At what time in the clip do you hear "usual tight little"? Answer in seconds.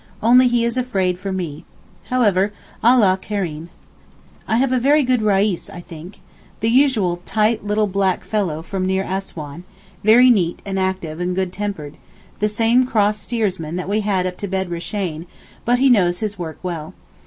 6.69-7.85